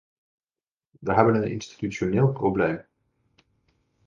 [0.99, 2.85] We hebben een institutioneel probleem.